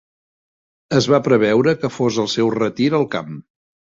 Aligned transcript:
Es 0.99 1.07
va 1.13 1.19
preveure 1.27 1.73
que 1.83 1.91
fos 1.97 2.17
el 2.23 2.31
seu 2.37 2.49
retir 2.57 2.89
al 3.01 3.07
camp. 3.17 3.37